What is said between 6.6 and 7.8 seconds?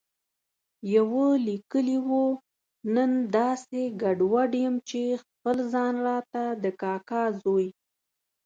د کاکا زوی